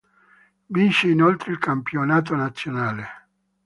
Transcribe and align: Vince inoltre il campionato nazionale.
Vince 0.71 1.07
inoltre 1.09 1.51
il 1.51 1.59
campionato 1.59 2.33
nazionale. 2.33 3.05